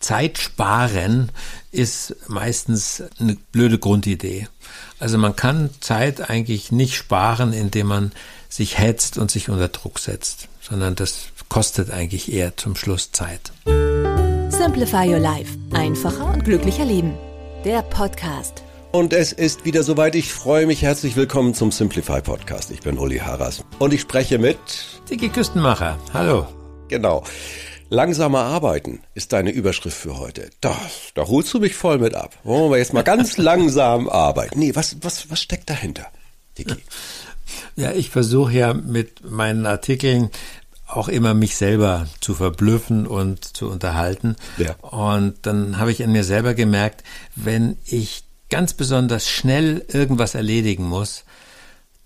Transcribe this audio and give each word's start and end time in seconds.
Zeit 0.00 0.38
sparen 0.38 1.30
ist 1.72 2.14
meistens 2.28 3.02
eine 3.18 3.36
blöde 3.52 3.78
Grundidee. 3.78 4.48
Also 4.98 5.18
man 5.18 5.36
kann 5.36 5.70
Zeit 5.80 6.30
eigentlich 6.30 6.72
nicht 6.72 6.94
sparen, 6.94 7.52
indem 7.52 7.88
man 7.88 8.12
sich 8.48 8.78
hetzt 8.78 9.18
und 9.18 9.30
sich 9.30 9.48
unter 9.48 9.68
Druck 9.68 9.98
setzt, 9.98 10.48
sondern 10.60 10.94
das 10.94 11.28
kostet 11.48 11.90
eigentlich 11.90 12.32
eher 12.32 12.56
zum 12.56 12.76
Schluss 12.76 13.12
Zeit. 13.12 13.52
Simplify 14.50 15.08
Your 15.08 15.18
Life. 15.18 15.56
Einfacher 15.72 16.32
und 16.32 16.44
glücklicher 16.44 16.84
Leben. 16.84 17.14
Der 17.64 17.82
Podcast. 17.82 18.62
Und 18.92 19.12
es 19.12 19.32
ist 19.32 19.64
wieder 19.64 19.82
soweit. 19.82 20.14
Ich 20.14 20.32
freue 20.32 20.66
mich. 20.66 20.82
Herzlich 20.82 21.14
willkommen 21.16 21.54
zum 21.54 21.70
Simplify 21.70 22.22
Podcast. 22.22 22.70
Ich 22.70 22.80
bin 22.80 22.98
Uli 22.98 23.18
Harras 23.18 23.62
und 23.78 23.92
ich 23.92 24.00
spreche 24.00 24.38
mit 24.38 24.58
Dicke 25.10 25.28
Küstenmacher. 25.28 25.98
Hallo. 26.14 26.46
Genau. 26.88 27.22
Langsamer 27.90 28.40
arbeiten 28.40 29.00
ist 29.14 29.32
deine 29.32 29.50
Überschrift 29.50 29.96
für 29.96 30.18
heute. 30.18 30.50
Das, 30.60 31.12
da 31.14 31.26
holst 31.26 31.54
du 31.54 31.60
mich 31.60 31.74
voll 31.74 31.98
mit 31.98 32.14
ab. 32.14 32.36
Wollen 32.44 32.70
wir 32.70 32.78
jetzt 32.78 32.92
mal 32.92 33.02
ganz 33.02 33.36
langsam 33.38 34.08
arbeiten. 34.08 34.58
Nee, 34.58 34.74
was, 34.74 34.96
was, 35.02 35.30
was 35.30 35.40
steckt 35.40 35.70
dahinter, 35.70 36.06
Dicky? 36.56 36.76
Ja, 37.76 37.92
ich 37.92 38.10
versuche 38.10 38.52
ja 38.52 38.74
mit 38.74 39.24
meinen 39.24 39.64
Artikeln 39.64 40.30
auch 40.86 41.08
immer 41.08 41.34
mich 41.34 41.56
selber 41.56 42.06
zu 42.20 42.34
verblüffen 42.34 43.06
und 43.06 43.44
zu 43.44 43.68
unterhalten. 43.68 44.36
Ja. 44.56 44.74
Und 44.80 45.34
dann 45.42 45.78
habe 45.78 45.90
ich 45.90 46.00
in 46.00 46.12
mir 46.12 46.24
selber 46.24 46.54
gemerkt, 46.54 47.04
wenn 47.36 47.76
ich 47.84 48.24
ganz 48.50 48.72
besonders 48.72 49.28
schnell 49.28 49.84
irgendwas 49.88 50.34
erledigen 50.34 50.84
muss, 50.84 51.24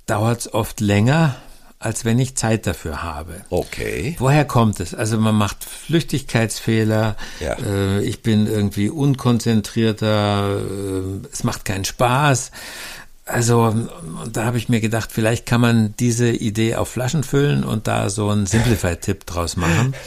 dauert 0.07 0.41
es 0.41 0.55
oft 0.55 0.81
länger, 0.81 1.37
als 1.85 2.05
wenn 2.05 2.19
ich 2.19 2.35
Zeit 2.37 2.67
dafür 2.67 3.03
habe. 3.03 3.43
Okay. 3.51 4.17
Woher 4.19 4.45
kommt 4.45 4.81
es? 4.81 4.95
Also 4.95 5.19
man 5.19 5.35
macht 5.35 5.65
Flüchtigkeitsfehler, 5.65 7.17
Ja. 7.41 7.55
äh, 7.59 8.01
ich 8.03 8.23
bin 8.23 8.47
irgendwie 8.47 8.89
unkonzentrierter, 8.91 10.59
äh, 10.61 11.27
es 11.33 11.45
macht 11.45 11.65
keinen 11.65 11.85
Spaß. 11.85 12.51
Also 13.25 13.89
da 14.33 14.45
habe 14.45 14.59
ich 14.59 14.69
mir 14.69 14.81
gedacht, 14.81 15.11
vielleicht 15.13 15.47
kann 15.47 15.61
man 15.61 15.95
diese 15.99 16.29
Idee 16.31 16.75
auf 16.77 16.89
Flaschen 16.89 17.23
füllen 17.25 17.63
und 17.65 17.87
da 17.87 18.11
so 18.11 18.29
einen 18.31 18.47
Simplify-Tipp 18.47 19.27
draus 19.27 19.57
machen. 19.57 19.95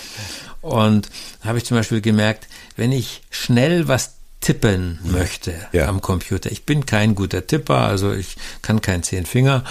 Und 0.61 1.09
da 1.43 1.49
habe 1.49 1.59
ich 1.59 1.63
zum 1.65 1.77
Beispiel 1.77 2.01
gemerkt, 2.01 2.47
wenn 2.75 2.91
ich 2.91 3.21
schnell 3.29 3.87
was 3.87 4.15
tippen 4.41 4.99
möchte 5.03 5.53
Ja. 5.71 5.87
am 5.87 6.01
Computer. 6.01 6.51
Ich 6.51 6.65
bin 6.65 6.85
kein 6.85 7.15
guter 7.15 7.47
Tipper, 7.47 7.79
also 7.79 8.11
ich 8.13 8.35
kann 8.61 8.81
kein 8.81 9.01
zehn 9.01 9.25
Finger, 9.25 9.63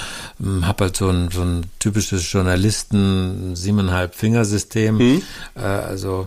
habe 0.63 0.85
halt 0.85 0.97
so 0.97 1.09
ein, 1.09 1.31
so 1.31 1.43
ein 1.43 1.67
typisches 1.79 2.31
Journalisten 2.33 3.55
siebeneinhalb 3.55 4.15
Fingersystem. 4.15 5.23
Äh, 5.55 5.61
also 5.61 6.27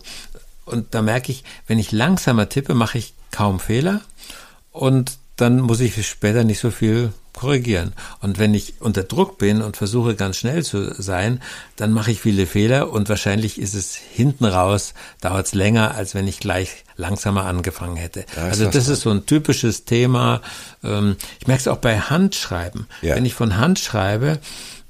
und 0.66 0.94
da 0.94 1.02
merke 1.02 1.32
ich, 1.32 1.44
wenn 1.68 1.80
ich 1.80 1.92
langsamer 1.92 2.50
tippe, 2.50 2.74
mache 2.74 2.98
ich 2.98 3.14
kaum 3.32 3.60
Fehler 3.60 4.02
und 4.72 5.18
dann 5.36 5.60
muss 5.62 5.80
ich 5.82 6.08
später 6.08 6.44
nicht 6.44 6.60
so 6.60 6.72
viel 6.72 7.12
korrigieren. 7.38 7.94
Und 8.22 8.38
wenn 8.40 8.54
ich 8.54 8.76
unter 8.80 9.04
Druck 9.04 9.38
bin 9.38 9.62
und 9.62 9.78
versuche 9.78 10.16
ganz 10.16 10.38
schnell 10.38 10.64
zu 10.66 10.94
sein, 11.02 11.42
dann 11.78 11.94
mache 11.94 12.12
ich 12.12 12.20
viele 12.20 12.46
Fehler 12.46 12.92
und 12.92 13.08
wahrscheinlich 13.10 13.60
ist 13.62 13.74
es 13.76 13.96
hinten 13.96 14.46
raus, 14.46 14.94
dauert 15.22 15.46
es 15.48 15.54
länger, 15.54 15.96
als 15.96 16.14
wenn 16.16 16.28
ich 16.28 16.40
gleich 16.40 16.84
langsamer 16.98 17.46
angefangen 17.46 17.96
hätte. 17.96 18.26
Da 18.36 18.46
also 18.46 18.66
was 18.66 18.74
das 18.74 18.88
ist 18.90 19.02
so 19.02 19.12
ein 19.12 19.26
typisches 19.26 19.86
Thema. 19.86 20.42
Ähm, 20.84 21.16
Ich 21.40 21.48
merke 21.48 21.62
es 21.62 21.68
auch 21.68 21.78
bei 21.78 22.00
Handschreiben. 22.00 22.88
Ja. 23.02 23.16
Wenn 23.16 23.26
ich 23.26 23.36
von 23.36 23.58
Hand 23.58 23.78
schreibe, 23.80 24.40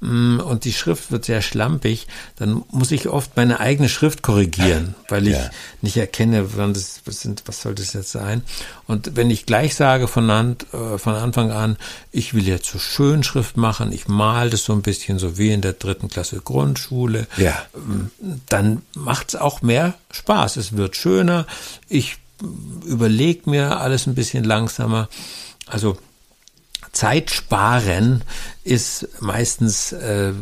mm, 0.00 0.40
und 0.40 0.64
die 0.64 0.72
Schrift 0.72 1.10
wird 1.12 1.26
sehr 1.26 1.42
schlampig, 1.42 2.06
dann 2.36 2.62
muss 2.70 2.92
ich 2.92 3.08
oft 3.08 3.36
meine 3.36 3.60
eigene 3.60 3.90
Schrift 3.90 4.22
korrigieren, 4.22 4.94
weil 5.10 5.26
ich 5.28 5.34
Ja. 5.34 5.50
nicht 5.82 5.98
erkenne, 5.98 6.56
wann 6.56 6.72
das, 6.72 7.02
was, 7.04 7.20
sind, 7.20 7.42
was 7.46 7.60
soll 7.60 7.74
das 7.74 7.92
jetzt 7.92 8.10
sein. 8.12 8.40
Und 8.86 9.16
wenn 9.16 9.28
ich 9.30 9.44
gleich 9.44 9.74
sage 9.74 10.08
von, 10.08 10.30
Hand, 10.30 10.64
äh, 10.72 10.96
von 10.96 11.14
Anfang 11.14 11.50
an, 11.50 11.76
ich 12.10 12.32
will 12.38 12.46
jetzt 12.48 12.70
so 12.70 12.78
Schönschrift 12.78 13.56
machen, 13.56 13.92
ich 13.92 14.06
mal 14.08 14.48
das 14.50 14.64
so 14.64 14.72
ein 14.72 14.82
bisschen 14.82 15.18
so 15.18 15.36
wie 15.38 15.52
in 15.52 15.60
der 15.60 15.72
dritten 15.72 16.08
Klasse 16.08 16.40
Grundschule, 16.40 17.26
Ja. 17.36 17.66
ähm, 17.74 18.10
dann 18.46 18.82
macht's 18.94 19.34
auch 19.34 19.60
mehr 19.62 19.94
Spaß. 20.12 20.56
Es 20.56 20.76
wird 20.76 20.96
schöner. 20.96 21.46
Ich 21.88 22.16
überlege 22.84 23.50
mir 23.50 23.80
alles 23.80 24.06
ein 24.06 24.14
bisschen 24.14 24.44
langsamer. 24.44 25.08
Also 25.66 25.98
Zeit 26.92 27.30
sparen 27.30 28.22
ist 28.62 29.08
meistens 29.20 29.92
äh, 29.92 30.32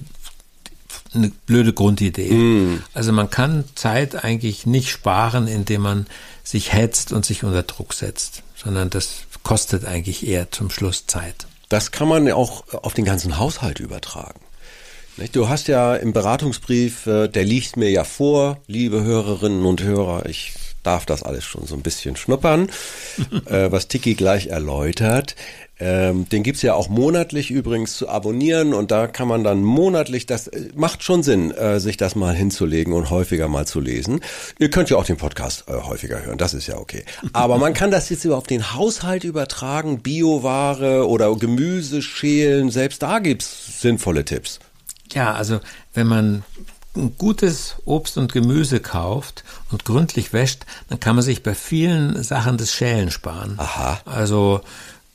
eine 1.15 1.29
blöde 1.47 1.73
Grundidee. 1.73 2.79
Also 2.93 3.13
man 3.13 3.31
kann 3.31 3.65
Zeit 3.75 4.23
eigentlich 4.23 4.67
nicht 4.67 4.91
sparen, 4.91 5.49
indem 5.49 5.81
man 5.83 6.07
sich 6.45 6.73
hetzt 6.75 7.13
und 7.13 7.25
sich 7.25 7.43
unter 7.45 7.63
Druck 7.63 7.95
setzt, 7.95 8.43
sondern 8.55 8.91
das 8.91 9.21
kostet 9.43 9.85
eigentlich 9.87 10.27
eher 10.27 10.51
zum 10.51 10.71
Schluss 10.71 11.07
Zeit. 11.07 11.47
Das 11.69 11.91
kann 11.91 12.09
man 12.09 12.31
auch 12.31 12.65
auf 12.73 12.95
den 12.95 13.05
ganzen 13.05 13.39
Haushalt 13.39 13.81
übertragen. 13.81 14.41
Du 15.33 15.49
hast 15.49 15.67
ja 15.69 15.97
im 15.97 16.13
Beratungsbrief, 16.13 17.07
äh, 17.07 17.29
der 17.29 17.45
liegt 17.45 17.79
mir 17.79 17.91
ja 17.91 18.05
vor, 18.05 18.59
liebe 18.67 19.03
Hörerinnen 19.03 19.65
und 19.65 19.83
Hörer, 19.83 20.27
ich 20.27 20.53
darf 20.87 21.07
das 21.07 21.23
alles 21.23 21.45
schon 21.45 21.67
so 21.67 21.75
ein 21.75 21.83
bisschen 21.83 22.17
schnuppern, 22.17 22.71
äh, 23.47 23.71
was 23.71 23.89
Tiki 23.89 24.15
gleich 24.15 24.49
erläutert. 24.49 25.37
Ähm, 25.79 26.27
den 26.31 26.43
gibt's 26.43 26.63
ja 26.63 26.73
auch 26.73 26.89
monatlich 26.89 27.51
übrigens 27.51 27.99
zu 27.99 28.09
abonnieren 28.09 28.73
und 28.73 28.91
da 28.91 29.07
kann 29.07 29.29
man 29.29 29.45
dann 29.45 29.63
monatlich, 29.63 30.25
das 30.25 30.49
äh, 30.49 30.71
macht 30.75 31.03
schon 31.03 31.23
Sinn, 31.23 31.51
äh, 31.51 31.81
sich 31.81 31.99
das 31.99 32.15
mal 32.15 32.35
hinzulegen 32.35 32.95
und 32.95 33.11
häufiger 33.11 33.49
mal 33.49 33.67
zu 33.67 33.81
lesen. 33.81 34.21
Ihr 34.59 34.71
könnt 34.71 34.89
ja 34.89 34.97
auch 34.97 35.05
den 35.05 35.19
Podcast 35.19 35.65
äh, 35.69 35.75
häufiger 35.75 36.25
hören, 36.25 36.39
das 36.39 36.55
ist 36.55 36.67
ja 36.67 36.79
okay. 36.79 37.05
Aber 37.35 37.59
man 37.59 37.75
kann 37.75 37.91
das 37.91 38.09
jetzt 38.09 38.25
über 38.25 38.39
auf 38.39 38.47
den 38.47 38.73
Haushalt 38.73 39.25
übertragen, 39.25 40.01
Bioware 40.01 41.07
oder 41.07 41.35
Gemüse 41.37 42.01
schälen, 42.01 42.71
selbst 42.71 43.03
da 43.03 43.19
gibt's 43.19 43.83
sinnvolle 43.83 44.25
Tipps. 44.25 44.61
Ja, 45.13 45.35
also 45.35 45.61
wenn 45.93 46.07
man 46.07 46.43
gutes 47.19 47.77
Obst 47.85 48.17
und 48.19 48.33
Gemüse 48.33 48.81
kauft 48.81 49.45
und 49.71 49.85
gründlich 49.85 50.33
wäscht, 50.33 50.65
dann 50.89 51.01
kann 51.01 51.17
man 51.17 51.25
sich 51.25 51.43
bei 51.43 51.55
vielen 51.55 52.23
Sachen 52.23 52.57
das 52.57 52.73
Schälen 52.73 53.11
sparen. 53.11 53.55
Aha. 53.59 54.01
Also 54.05 54.61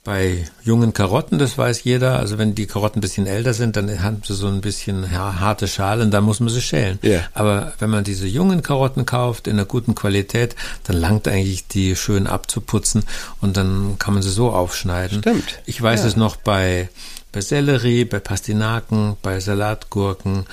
bei 0.03 0.47
jungen 0.63 0.93
Karotten, 0.93 1.37
das 1.37 1.59
weiß 1.59 1.83
jeder, 1.83 2.17
also 2.17 2.39
wenn 2.39 2.55
die 2.55 2.65
Karotten 2.65 2.97
ein 2.97 3.01
bisschen 3.01 3.27
älter 3.27 3.53
sind, 3.53 3.75
dann 3.75 4.01
haben 4.01 4.23
sie 4.25 4.33
so 4.33 4.47
ein 4.47 4.59
bisschen 4.59 5.11
ha- 5.15 5.39
harte 5.39 5.67
Schalen, 5.67 6.09
dann 6.09 6.23
muss 6.23 6.39
man 6.39 6.49
sie 6.49 6.59
schälen. 6.61 6.97
Ja. 7.03 7.19
Aber 7.35 7.73
wenn 7.77 7.91
man 7.91 8.03
diese 8.03 8.25
jungen 8.25 8.63
Karotten 8.63 9.05
kauft, 9.05 9.45
in 9.47 9.53
einer 9.57 9.65
guten 9.65 9.93
Qualität, 9.93 10.55
dann 10.85 10.97
langt 10.97 11.27
eigentlich 11.27 11.67
die 11.67 11.95
schön 11.95 12.25
abzuputzen 12.25 13.03
und 13.41 13.57
dann 13.57 13.97
kann 13.99 14.15
man 14.15 14.23
sie 14.23 14.31
so 14.31 14.49
aufschneiden. 14.51 15.19
Stimmt. 15.19 15.59
Ich 15.67 15.79
weiß 15.79 15.99
Ja. 16.01 16.07
es 16.07 16.15
noch 16.15 16.35
bei, 16.35 16.89
bei 17.31 17.41
Sellerie, 17.41 18.03
bei 18.05 18.19
Pastinaken, 18.19 19.17
bei 19.21 19.39
Salatgurken. 19.39 20.47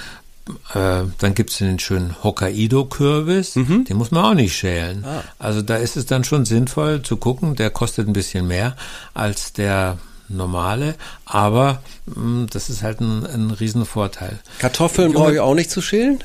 Äh, 0.74 1.02
dann 1.18 1.34
gibt's 1.34 1.58
den 1.58 1.78
schönen 1.78 2.14
Hokkaido-Kürbis, 2.22 3.52
den 3.54 3.96
muss 3.96 4.10
man 4.10 4.24
auch 4.24 4.34
nicht 4.34 4.56
schälen. 4.56 5.04
Also 5.38 5.62
da 5.62 5.76
ist 5.76 5.96
es 5.96 6.06
dann 6.06 6.24
schon 6.24 6.44
sinnvoll 6.44 7.02
zu 7.02 7.16
gucken, 7.16 7.54
der 7.56 7.70
kostet 7.70 8.06
ein 8.08 8.12
bisschen 8.12 8.46
mehr 8.46 8.76
als 9.14 9.52
der 9.52 9.98
normale, 10.28 10.94
aber 11.24 11.82
mh, 12.06 12.46
das 12.50 12.68
ist 12.70 12.82
halt 12.82 13.00
ein, 13.00 13.24
ein 13.26 13.50
Riesenvorteil. 13.50 14.38
Kartoffeln 14.58 15.12
brauche 15.12 15.32
ich 15.34 15.40
auch 15.40 15.54
nicht 15.54 15.70
zu 15.70 15.80
schälen? 15.80 16.22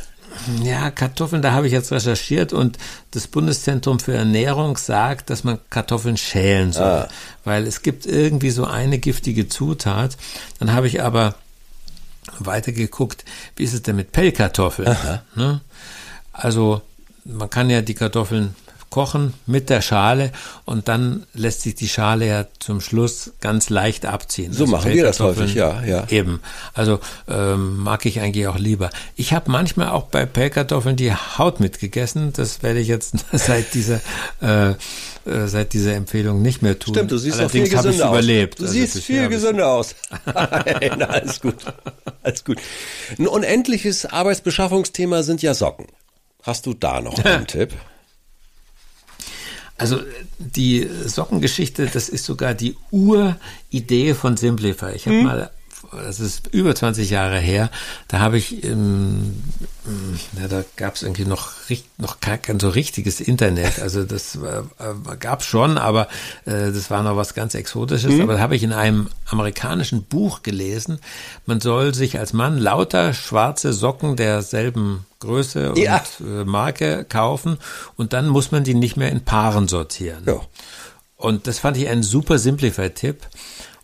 Ja, 0.64 0.90
Kartoffeln, 0.90 1.42
da 1.44 1.52
habe 1.54 1.68
ich 1.68 1.74
jetzt 1.74 1.92
recherchiert 1.92 2.54
und 2.54 2.78
das 3.12 3.28
Bundeszentrum 3.28 4.00
für 4.00 4.14
Ernährung 4.16 4.78
sagt, 4.78 5.30
dass 5.30 5.44
man 5.44 5.60
Kartoffeln 5.70 6.18
schälen 6.18 6.74
soll, 6.74 6.84
Ah. 6.84 7.08
weil 7.44 7.68
es 7.68 7.82
gibt 7.84 8.06
irgendwie 8.08 8.50
so 8.50 8.66
eine 8.66 8.98
giftige 8.98 9.48
Zutat. 9.48 10.18
Dann 10.60 10.74
habe 10.74 10.88
ich 10.88 11.04
aber 11.04 11.36
weitergeguckt, 12.40 13.26
wie 13.56 13.64
ist 13.64 13.74
es 13.74 13.82
denn 13.82 13.96
mit 13.96 14.12
Pellkartoffeln? 14.12 14.96
Ne? 15.36 15.62
Also 16.32 16.82
man 17.26 17.50
kann 17.50 17.70
ja 17.70 17.82
die 17.82 17.94
Kartoffeln 17.94 18.56
kochen 18.94 19.34
mit 19.48 19.72
der 19.72 19.82
Schale 19.82 20.32
und 20.66 20.88
dann 20.88 21.26
lässt 21.34 21.62
sich 21.62 21.74
die 21.74 21.90
Schale 21.90 22.28
ja 22.28 22.46
zum 22.60 22.80
Schluss 22.80 23.32
ganz 23.42 23.72
leicht 23.72 24.06
abziehen. 24.06 24.54
So 24.54 24.66
Also 24.66 24.72
machen 24.76 24.94
wir 24.94 25.04
das 25.04 25.20
häufig, 25.20 25.56
ja, 25.56 25.82
ja. 25.84 26.06
Eben. 26.12 26.42
Also 26.76 27.00
ähm, 27.28 27.78
mag 27.78 28.06
ich 28.06 28.20
eigentlich 28.20 28.46
auch 28.48 28.60
lieber. 28.60 28.92
Ich 29.16 29.34
habe 29.34 29.50
manchmal 29.50 29.90
auch 29.90 30.04
bei 30.04 30.28
Pellkartoffeln 30.28 30.96
die 30.96 31.12
Haut 31.12 31.60
mitgegessen. 31.60 32.34
Das 32.34 32.62
werde 32.62 32.82
ich 32.82 32.88
jetzt 32.88 33.16
seit 33.32 33.74
dieser 33.74 34.00
äh, 34.44 34.70
äh, 35.26 35.48
seit 35.48 35.74
dieser 35.74 35.96
Empfehlung 35.96 36.44
nicht 36.44 36.62
mehr 36.62 36.78
tun. 36.78 36.94
Stimmt, 36.94 37.10
du 37.12 37.18
siehst 37.18 37.42
auch 37.42 37.50
viel 37.50 37.62
Allerdings 37.62 37.76
habe 37.78 37.88
ich 37.90 37.94
gesünder 37.96 38.10
aus. 38.12 38.18
überlebt. 38.20 38.60
Du 38.60 38.64
Also 38.66 38.74
siehst 38.76 39.00
viel 39.00 39.28
gesünder 39.28 39.68
aus. 39.72 39.96
Nein, 40.26 41.02
alles 41.02 41.42
gut. 41.42 41.56
Alles 42.22 42.46
gut. 42.46 42.60
Ein 43.18 43.26
unendliches 43.28 44.06
Arbeitsbeschaffungsthema 44.06 45.24
sind 45.24 45.42
ja 45.42 45.56
Socken. 45.56 45.88
Hast 46.44 46.68
du 46.68 46.76
da 46.76 47.02
noch 47.02 47.18
einen 47.26 47.48
Tipp? 47.56 47.72
Also 49.84 50.00
die 50.40 50.88
Sockengeschichte, 51.08 51.88
das 51.88 52.08
ist 52.08 52.24
sogar 52.24 52.54
die 52.54 52.78
Uridee 52.90 54.14
von 54.14 54.38
Simplify. 54.38 54.94
Ich 54.96 55.08
habe 55.08 55.22
mal, 55.22 55.52
das 56.02 56.20
ist 56.20 56.48
über 56.48 56.74
20 56.76 57.10
Jahre 57.10 57.40
her, 57.40 57.70
da 58.08 58.20
habe 58.20 58.38
ich, 58.38 58.64
ähm, 58.64 59.42
ja, 60.40 60.48
da 60.48 60.64
gab 60.76 60.96
es 60.96 61.04
irgendwie 61.04 61.26
noch, 61.26 61.52
noch 61.98 62.20
gar 62.20 62.38
kein 62.38 62.60
so 62.60 62.70
richtiges 62.70 63.20
Internet. 63.22 63.80
Also 63.80 64.04
das 64.04 64.36
äh, 64.36 64.62
gab 65.20 65.44
schon, 65.44 65.78
aber 65.78 66.08
äh, 66.46 66.72
das 66.72 66.90
war 66.90 67.04
noch 67.04 67.16
was 67.18 67.34
ganz 67.34 67.54
Exotisches. 67.56 68.20
Aber 68.20 68.34
da 68.34 68.40
habe 68.40 68.56
ich 68.56 68.64
in 68.64 68.74
einem 68.74 69.10
amerikanischen 69.30 70.04
Buch 70.04 70.44
gelesen, 70.44 71.00
man 71.46 71.60
soll 71.62 71.94
sich 71.94 72.20
als 72.20 72.34
Mann 72.34 72.58
lauter 72.58 73.14
schwarze 73.14 73.74
Socken 73.74 74.16
derselben 74.16 75.06
Größe 75.20 75.72
und 75.72 75.78
Ja. 75.78 76.04
äh, 76.20 76.44
Marke 76.46 77.06
kaufen 77.08 77.58
und 77.96 78.14
dann 78.14 78.28
muss 78.28 78.52
man 78.52 78.64
die 78.64 78.74
nicht 78.74 78.98
mehr 78.98 79.12
in 79.12 79.22
Paaren 79.22 79.68
sortieren. 79.68 80.24
Ja. 80.26 80.40
Und 81.16 81.48
das 81.48 81.60
fand 81.60 81.78
ich 81.78 81.88
einen 81.88 82.04
super 82.04 82.38
Simplify-Tipp. 82.38 83.22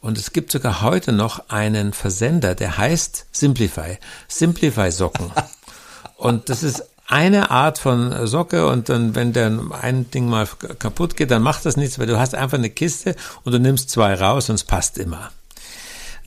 Und 0.01 0.18
es 0.18 0.31
gibt 0.31 0.51
sogar 0.51 0.81
heute 0.81 1.12
noch 1.12 1.50
einen 1.50 1.94
Versender, 1.94 2.56
der 2.56 2.78
heißt 2.78 3.25
Simplify. 3.31 3.98
Simplify 4.28 4.92
Socken. 4.92 5.31
und 6.18 6.50
das 6.50 6.63
ist 6.63 6.84
eine 7.07 7.50
Art 7.50 7.80
von 7.80 8.28
Socke 8.28 8.68
und 8.68 8.88
dann, 8.88 9.16
wenn 9.16 9.34
dann 9.34 9.72
ein 9.72 10.12
Ding 10.12 10.30
mal 10.30 10.48
kaputt 10.78 11.18
geht, 11.18 11.31
dann 11.31 11.42
macht 11.42 11.66
das 11.66 11.75
nichts, 11.75 11.98
weil 11.98 12.06
du 12.06 12.19
hast 12.19 12.36
einfach 12.36 12.60
eine 12.60 12.69
Kiste 12.69 13.16
und 13.44 13.51
du 13.51 13.60
nimmst 13.60 13.90
zwei 13.90 14.13
raus 14.13 14.50
und 14.50 14.56
es 14.56 14.63
passt 14.63 14.98
immer. 15.00 15.31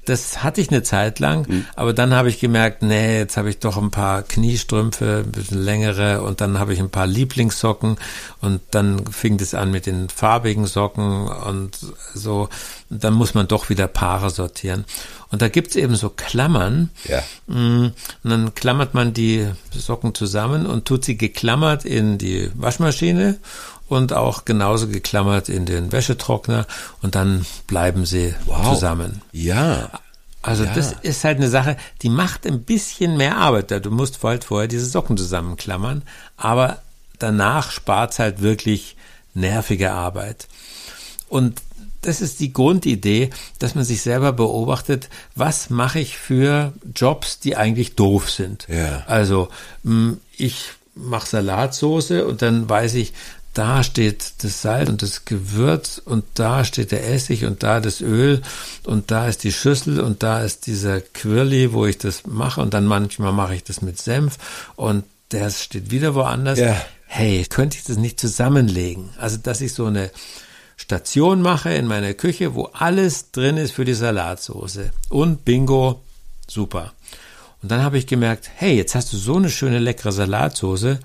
Das 0.05 0.43
hatte 0.43 0.61
ich 0.61 0.71
eine 0.71 0.83
Zeit 0.83 1.21
lang, 1.21 1.47
aber 1.77 1.93
dann 1.93 2.13
habe 2.13 2.29
ich 2.29 2.41
gemerkt, 2.41 2.83
nee, 2.83 3.19
jetzt 3.19 3.37
habe 3.37 3.51
ich 3.51 3.61
doch 3.61 3.77
ein 3.77 3.93
paar 3.93 4.23
Kniestrümpfe, 4.23 5.23
ein 5.25 5.31
bisschen 5.31 5.63
längere 5.63 6.23
und 6.23 6.41
dann 6.41 6.59
habe 6.59 6.73
ich 6.73 6.81
ein 6.81 6.91
paar 6.91 7.07
Lieblingssocken 7.07 7.97
und 8.41 8.61
dann 8.73 9.07
fing 9.07 9.39
das 9.39 9.55
an 9.55 9.71
mit 9.71 9.87
den 9.87 10.09
farbigen 10.09 10.67
Socken 10.67 11.29
und 11.29 11.79
so. 12.15 12.49
Und 12.91 13.05
dann 13.05 13.15
muss 13.15 13.35
man 13.35 13.47
doch 13.47 13.71
wieder 13.71 13.87
Paare 13.87 14.31
sortieren. 14.31 14.85
Und 15.31 15.41
da 15.41 15.49
gibt's 15.49 15.77
eben 15.77 15.95
so 15.95 16.11
Klammern. 16.11 16.91
Ja. 17.05 17.23
Mm, 17.47 17.93
Und 18.25 18.31
dann 18.31 18.55
klammert 18.55 18.95
man 18.95 19.15
die 19.15 19.47
Socken 19.71 20.15
zusammen 20.15 20.67
und 20.67 20.85
tut 20.85 21.05
sie 21.05 21.17
geklammert 21.17 21.85
in 21.85 22.19
die 22.19 22.51
Waschmaschine 22.55 23.39
und 23.93 24.13
auch 24.13 24.45
genauso 24.45 24.89
geklammert 24.89 25.49
in 25.49 25.65
den 25.67 25.93
Wäschetrockner 25.93 26.67
und 27.03 27.15
dann 27.15 27.47
bleiben 27.67 28.05
sie 28.07 28.35
Wow. 28.47 28.69
zusammen. 28.75 29.23
Ja. 29.33 29.91
Also 30.43 30.65
Ja. 30.65 30.75
das 30.75 30.93
ist 31.03 31.23
halt 31.25 31.37
eine 31.39 31.49
Sache, 31.49 31.77
die 32.03 32.09
macht 32.09 32.47
ein 32.47 32.63
bisschen 32.63 33.17
mehr 33.17 33.37
Arbeit. 33.37 33.71
da. 33.71 33.79
Du 33.79 33.91
musst 33.91 34.23
halt 34.25 34.45
vorher 34.45 34.67
diese 34.69 34.87
Socken 34.87 35.17
zusammenklammern, 35.17 36.03
aber 36.37 36.83
danach 37.19 37.71
spart's 37.71 38.19
halt 38.19 38.43
wirklich 38.43 38.97
nervige 39.35 39.93
Arbeit. 39.93 40.49
Und 41.29 41.63
das 42.03 42.21
ist 42.21 42.41
die 42.41 42.53
Grundidee, 42.53 43.31
dass 43.61 43.77
man 43.77 43.85
sich 43.85 44.03
selber 44.03 44.33
beobachtet, 44.33 45.09
was 45.37 45.71
mache 45.71 46.01
ich 46.01 46.19
für 46.19 46.73
Jobs, 46.97 47.39
die 47.39 47.55
eigentlich 47.57 47.95
doof 47.95 48.29
sind. 48.29 48.67
Ja. 48.69 49.05
Also 49.07 49.49
mh, 49.85 50.15
ich 50.37 50.65
mache 50.97 51.29
Salatsoße 51.29 52.27
und 52.27 52.43
dann 52.43 52.69
weiß 52.69 52.95
ich, 52.95 53.13
da 53.55 53.83
steht 53.83 54.33
das 54.43 54.63
Salz 54.63 54.89
und 54.89 55.03
das 55.03 55.25
Gewürz 55.25 56.01
und 56.03 56.25
da 56.35 56.65
steht 56.65 56.91
der 56.91 57.09
Essig 57.09 57.45
und 57.45 57.63
da 57.63 57.81
das 57.81 58.01
Öl 58.01 58.41
und 58.85 59.11
da 59.11 59.29
ist 59.29 59.45
die 59.45 59.53
Schüssel 59.53 60.01
und 60.01 60.23
da 60.23 60.43
ist 60.43 60.67
dieser 60.67 61.01
Quirli, 61.01 61.73
wo 61.73 61.85
ich 61.85 61.99
das 61.99 62.27
mache 62.27 62.61
und 62.63 62.73
dann 62.73 62.87
manchmal 62.87 63.33
mache 63.33 63.55
ich 63.55 63.65
das 63.65 63.83
mit 63.83 64.01
Senf 64.01 64.39
und 64.77 65.05
der 65.33 65.51
steht 65.51 65.91
wieder 65.91 66.15
woanders. 66.15 66.59
Ja. 66.59 66.81
Hey, 67.07 67.45
könnte 67.49 67.77
ich 67.77 67.85
das 67.85 67.97
nicht 67.97 68.19
zusammenlegen? 68.19 69.11
Also, 69.19 69.37
dass 69.37 69.61
ich 69.61 69.75
so 69.75 69.85
eine 69.87 70.11
Station 70.77 71.43
mache 71.43 71.73
in 71.75 71.87
meiner 71.87 72.15
Küche, 72.15 72.55
wo 72.55 72.71
alles 72.73 73.33
drin 73.33 73.57
ist 73.57 73.73
für 73.73 73.85
die 73.85 73.95
Salatsoße. 73.95 74.91
Und 75.11 75.45
bingo, 75.45 76.03
super. 76.49 76.93
Und 77.63 77.71
dann 77.71 77.83
habe 77.83 77.99
ich 77.99 78.07
gemerkt, 78.07 78.51
hey, 78.57 78.77
jetzt 78.77 78.95
hast 78.95 79.13
du 79.13 79.17
so 79.17 79.37
eine 79.37 79.51
schöne 79.51 79.79
leckere 79.79 80.13
Salatsoße 80.13 81.01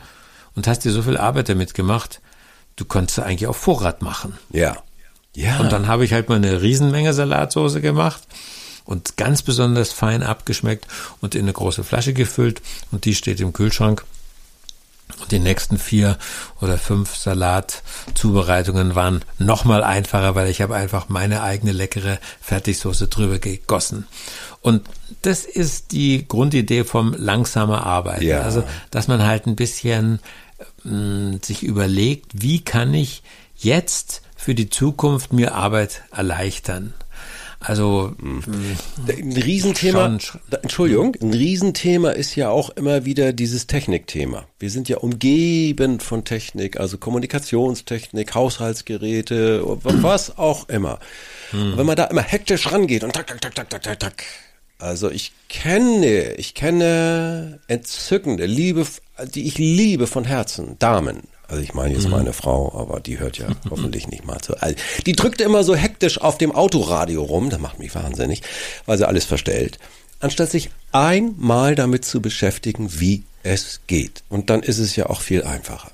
und 0.56 0.68
hast 0.68 0.86
dir 0.86 0.92
so 0.92 1.04
viel 1.04 1.18
Arbeit 1.18 1.50
damit 1.50 1.74
gemacht, 1.74 2.22
du 2.78 2.86
könntest 2.86 3.20
eigentlich 3.20 3.48
auf 3.48 3.58
Vorrat 3.58 4.02
machen. 4.02 4.38
Ja. 4.52 4.78
Ja. 5.36 5.60
Und 5.60 5.72
dann 5.72 5.88
habe 5.88 6.06
ich 6.06 6.14
halt 6.14 6.30
mal 6.30 6.36
eine 6.36 6.62
Riesenmenge 6.62 7.14
Salatsoße 7.14 7.82
gemacht 7.82 8.24
und 8.86 9.18
ganz 9.18 9.44
besonders 9.44 9.92
fein 9.92 10.24
abgeschmeckt 10.24 10.88
und 11.22 11.36
in 11.36 11.42
eine 11.42 11.54
große 11.54 11.84
Flasche 11.84 12.14
gefüllt 12.14 12.62
und 12.92 13.06
die 13.06 13.14
steht 13.14 13.40
im 13.42 13.54
Kühlschrank. 13.54 14.06
Und 15.22 15.32
die 15.32 15.40
nächsten 15.40 15.78
vier 15.78 16.18
oder 16.60 16.78
fünf 16.78 17.16
Salatzubereitungen 17.16 18.94
waren 18.94 19.24
nochmal 19.38 19.84
einfacher, 19.84 20.36
weil 20.36 20.50
ich 20.50 20.62
habe 20.62 20.76
einfach 20.76 21.08
meine 21.08 21.44
eigene 21.44 21.72
leckere 21.72 22.20
Fertigsoße 22.42 23.08
drüber 23.08 23.40
gegossen. 23.40 24.06
Und 24.62 24.86
das 25.22 25.46
ist 25.46 25.92
die 25.92 26.28
Grundidee 26.28 26.84
vom 26.84 27.14
langsamer 27.14 27.86
Arbeiten. 27.86 28.26
Ja. 28.26 28.42
Also, 28.42 28.64
dass 28.92 29.08
man 29.08 29.26
halt 29.26 29.48
ein 29.48 29.56
bisschen 29.56 30.20
mh, 30.88 31.39
sich 31.44 31.63
überlegt, 31.63 32.42
wie 32.42 32.62
kann 32.62 32.94
ich 32.94 33.24
jetzt 33.56 34.22
für 34.36 34.56
die 34.56 34.69
Zukunft 34.69 35.34
mir 35.34 35.56
Arbeit 35.56 36.04
erleichtern. 36.12 36.94
Also 37.60 38.16
Ein 38.19 39.31
Riesenthema, 39.34 40.19
Schon, 40.19 40.42
Entschuldigung, 40.62 41.16
ein 41.19 41.34
Riesenthema 41.34 42.12
ist 42.12 42.36
ja 42.36 42.50
auch 42.50 42.69
immer 42.69 43.04
wieder 43.04 43.34
dieses 43.34 43.66
Technikthema. 43.66 44.45
Wir 44.60 44.69
sind 44.69 44.89
ja 44.89 44.98
umgeben 44.98 46.00
von 46.00 46.24
Technik, 46.24 46.80
also 46.80 47.00
Kommunikationstechnik, 47.00 48.36
Haushaltsgeräte, 48.36 49.63
was 49.66 50.38
auch 50.38 50.69
immer. 50.69 51.00
Und 51.51 51.78
wenn 51.78 51.86
man 51.88 51.95
da 51.95 52.06
immer 52.06 52.22
hektisch 52.22 52.72
rangeht 52.72 53.04
und 53.04 53.13
tak, 53.13 53.25
tak, 53.25 53.42
tak, 53.42 53.56
tak, 53.56 53.69
tak, 53.69 53.81
tak, 53.81 54.00
tak. 54.00 54.24
Also 54.80 55.10
ich 55.10 55.32
kenne, 55.50 56.34
ich 56.36 56.54
kenne 56.54 57.60
entzückende, 57.68 58.46
liebe, 58.46 58.86
die 59.34 59.48
ich 59.48 59.58
liebe 59.58 60.06
von 60.08 60.24
Herzen, 60.24 60.78
Damen. 60.80 61.24
Also 61.48 61.64
ich 61.64 61.74
meine 61.74 61.94
jetzt 61.94 62.10
meine 62.10 62.34
Frau, 62.34 62.78
aber 62.78 63.00
die 63.00 63.19
hört 63.19 63.38
ja 63.38 63.48
hoffentlich 63.69 64.07
nicht 64.07 64.26
mal 64.26 64.40
zu. 64.40 64.62
Also 64.62 64.76
die 65.06 65.14
drückte 65.14 65.44
immer 65.44 65.64
so 65.64 65.76
hektisch 65.76 66.19
auf 66.19 66.38
dem 66.38 66.52
Autoradio 66.52 67.24
rum, 67.24 67.50
das 67.50 67.60
macht 67.60 67.80
mich 67.80 67.96
wahnsinnig, 67.96 68.42
weil 68.86 68.98
sie 68.98 69.07
alles 69.07 69.26
verstellt, 69.26 69.80
anstatt 70.19 70.52
sich 70.52 70.69
einmal 70.92 71.76
damit 71.76 72.06
zu 72.06 72.22
beschäftigen, 72.22 73.00
wie 73.00 73.24
es 73.44 73.80
geht. 73.88 74.24
Und 74.30 74.50
dann 74.50 74.62
ist 74.62 74.78
es 74.78 74.96
ja 74.96 75.07
auch 75.07 75.22
viel 75.22 75.44
einfacher. 75.44 75.92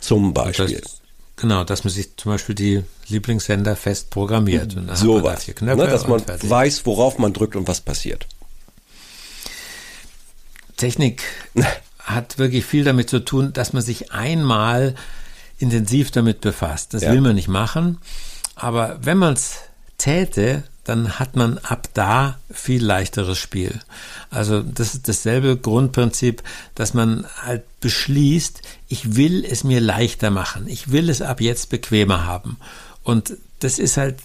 Zum 0.00 0.32
Beispiel. 0.32 0.80
Das, 0.80 1.00
genau, 1.40 1.64
dass 1.64 1.84
man 1.84 1.92
sich 1.92 2.16
zum 2.16 2.32
Beispiel 2.32 2.54
die 2.54 2.84
Lieblingssender 3.08 3.76
fest 3.76 4.10
programmiert. 4.10 4.76
Und 4.76 4.88
dann 4.88 4.96
vier 4.96 5.54
Knöpfe 5.54 5.76
Ne, 5.84 5.86
dass 5.90 6.06
man 6.06 6.22
weiß, 6.26 6.84
worauf 6.86 7.18
man 7.18 7.32
drückt 7.32 7.56
und 7.56 7.66
was 7.68 7.80
passiert. 7.80 8.26
Technik 10.76 11.22
hat 11.98 12.38
wirklich 12.38 12.64
viel 12.64 12.84
damit 12.84 13.10
zu 13.10 13.20
tun, 13.24 13.52
dass 13.52 13.72
man 13.72 13.82
sich 13.82 14.12
einmal 14.12 14.94
intensiv 15.58 16.10
damit 16.10 16.40
befasst. 16.40 16.94
Das 16.94 17.02
Ja. 17.02 17.12
will 17.12 17.20
man 17.20 17.34
nicht 17.34 17.48
machen. 17.48 17.98
Aber 18.54 18.98
wenn 19.02 19.18
man 19.18 19.34
es 19.34 19.56
täte, 19.98 20.64
dann 20.88 21.18
hat 21.18 21.36
man 21.36 21.58
ab 21.58 21.88
da 21.92 22.38
viel 22.50 22.82
leichteres 22.82 23.36
Spiel. 23.36 23.78
Also 24.30 24.62
das 24.62 24.94
ist 24.94 25.06
dasselbe 25.06 25.58
Grundprinzip, 25.58 26.42
dass 26.74 26.94
man 26.94 27.26
halt 27.42 27.64
beschließt, 27.80 28.62
ich 28.88 29.14
will 29.14 29.44
es 29.44 29.64
mir 29.64 29.82
leichter 29.82 30.30
machen. 30.30 30.66
Ich 30.66 30.90
will 30.90 31.10
es 31.10 31.20
ab 31.20 31.42
jetzt 31.42 31.68
bequemer 31.68 32.24
haben. 32.24 32.56
Und 33.02 33.36
das 33.60 33.78
ist 33.78 33.98
halt 33.98 34.16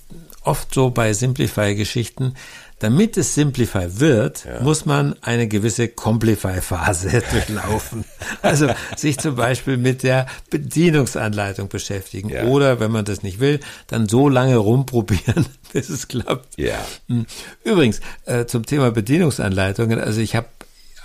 oft 0.44 0.74
so 0.74 0.90
bei 0.90 1.12
Simplify-Geschichten. 1.12 2.36
Damit 2.84 3.16
es 3.16 3.34
Simplify 3.34 4.02
wird, 4.02 4.46
muss 4.62 4.86
man 4.86 5.16
eine 5.22 5.48
gewisse 5.48 5.88
Complify-Phase 5.88 7.24
durchlaufen. 7.32 8.04
Also 8.42 8.68
sich 8.98 9.18
zum 9.20 9.36
Beispiel 9.36 9.78
mit 9.78 10.04
der 10.04 10.26
Bedienungsanleitung 10.50 11.70
beschäftigen. 11.70 12.28
Ja. 12.28 12.44
Oder 12.44 12.82
wenn 12.82 12.92
man 12.92 13.06
das 13.06 13.24
nicht 13.24 13.40
will, 13.40 13.62
dann 13.88 14.10
so 14.10 14.28
lange 14.28 14.58
rumprobieren, 14.58 15.46
bis 15.72 15.88
es 15.88 16.10
klappt. 16.10 16.58
Ja. 16.58 16.76
Hm. 17.08 17.26
Übrigens, 17.64 18.02
äh, 18.26 18.48
zum 18.48 18.66
Thema 18.66 18.92
Bedienungsanleitungen, 18.92 20.02
also 20.02 20.20
ich 20.20 20.36
habe 20.36 20.48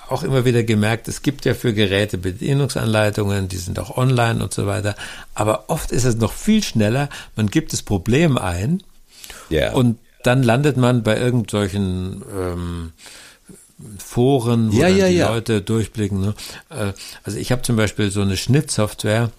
auch 0.08 0.24
immer 0.24 0.44
wieder 0.44 0.64
gemerkt, 0.64 1.06
es 1.06 1.22
gibt 1.22 1.44
ja 1.44 1.54
für 1.54 1.72
Geräte 1.74 2.18
Bedienungsanleitungen, 2.18 3.46
die 3.46 3.56
sind 3.56 3.78
auch 3.78 3.96
online 3.96 4.42
und 4.42 4.52
so 4.52 4.66
weiter. 4.66 4.96
Aber 5.34 5.70
oft 5.70 5.92
ist 5.92 6.02
es 6.04 6.16
noch 6.16 6.32
viel 6.32 6.64
schneller. 6.64 7.08
Man 7.36 7.46
gibt 7.46 7.72
das 7.72 7.82
Problem 7.82 8.36
ein 8.36 8.82
Ja. 9.48 9.74
und 9.74 9.96
dann 10.28 10.42
landet 10.42 10.76
man 10.76 11.02
bei 11.02 11.18
irgendwelchen 11.18 12.22
ähm, 12.36 12.92
Foren, 13.98 14.72
wo 14.72 14.76
Ja, 14.80 14.88
dann 14.88 14.96
ja, 14.98 15.08
die 15.08 15.14
ja. 15.16 15.28
Leute 15.30 15.62
durchblicken. 15.62 16.20
Ne? 16.20 16.34
Äh, 16.68 16.92
Also 17.24 17.38
ich 17.38 17.50
habe 17.50 17.62
zum 17.62 17.76
Beispiel 17.76 18.10
so 18.10 18.20
eine 18.20 18.36
Schnittsoftware 18.36 19.30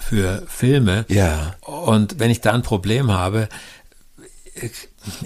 für 0.00 0.42
Filme. 0.48 1.04
Ja. 1.08 1.54
Und 1.62 2.18
wenn 2.18 2.30
ich 2.30 2.40
da 2.42 2.52
ein 2.52 2.62
Problem 2.62 3.10
habe, 3.12 3.48
ich, 4.54 4.72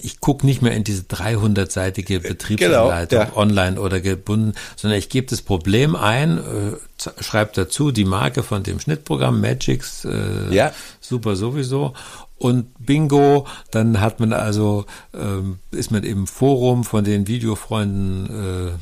ich 0.02 0.20
gucke 0.20 0.44
nicht 0.46 0.60
mehr 0.60 0.72
in 0.72 0.84
diese 0.84 1.02
300-seitige 1.02 2.20
Betriebsanleitung 2.20 3.18
Genau, 3.20 3.30
ja. 3.30 3.36
online 3.36 3.80
oder 3.80 4.00
gebunden, 4.00 4.54
sondern 4.76 4.98
ich 4.98 5.08
gebe 5.08 5.26
das 5.28 5.40
Problem 5.42 5.96
ein, 5.96 6.38
äh, 6.38 7.22
schreibe 7.22 7.52
dazu 7.54 7.90
die 7.90 8.04
Marke 8.04 8.42
von 8.42 8.62
dem 8.62 8.78
Schnittprogramm 8.80 9.40
Magix, 9.40 10.04
äh, 10.04 10.52
Ja. 10.54 10.72
super 11.00 11.36
sowieso. 11.36 11.94
Und 12.40 12.72
bingo, 12.78 13.46
dann 13.70 14.00
hat 14.00 14.18
man 14.18 14.32
also, 14.32 14.86
ähm, 15.12 15.58
ist 15.72 15.90
man 15.90 16.04
im 16.04 16.26
Forum 16.26 16.84
von 16.84 17.04
den 17.04 17.26
Videofreunden 17.26 18.70
äh, 18.70 18.72